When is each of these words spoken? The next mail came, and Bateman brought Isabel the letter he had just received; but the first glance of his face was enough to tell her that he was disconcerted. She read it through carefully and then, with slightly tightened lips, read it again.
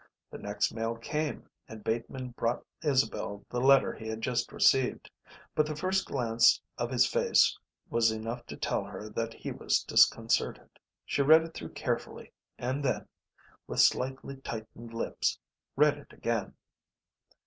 The 0.31 0.39
next 0.39 0.73
mail 0.73 0.95
came, 0.95 1.47
and 1.67 1.83
Bateman 1.83 2.29
brought 2.29 2.65
Isabel 2.83 3.45
the 3.51 3.61
letter 3.61 3.93
he 3.93 4.07
had 4.07 4.19
just 4.19 4.51
received; 4.51 5.11
but 5.53 5.67
the 5.67 5.75
first 5.75 6.07
glance 6.07 6.59
of 6.79 6.89
his 6.89 7.05
face 7.05 7.55
was 7.87 8.09
enough 8.09 8.43
to 8.47 8.57
tell 8.57 8.83
her 8.83 9.09
that 9.09 9.35
he 9.35 9.51
was 9.51 9.83
disconcerted. 9.83 10.71
She 11.05 11.21
read 11.21 11.43
it 11.43 11.53
through 11.53 11.73
carefully 11.73 12.31
and 12.57 12.83
then, 12.83 13.07
with 13.67 13.79
slightly 13.81 14.37
tightened 14.37 14.91
lips, 14.91 15.37
read 15.75 15.99
it 15.99 16.11
again. 16.13 16.55